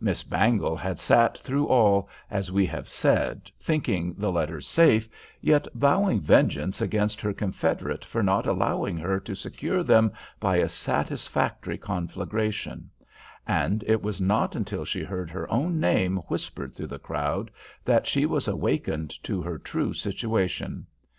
[0.00, 5.10] Miss Bangle had sat through all, as we have said, thinking the letters safe,
[5.42, 10.10] yet vowing vengeance against her confederate for not allowing her to secure them
[10.40, 12.88] by a satisfactory conflagration;
[13.46, 17.50] and it was not until she heard her own name whispered through the crowd,
[17.84, 20.86] that she was awakened to her true situation.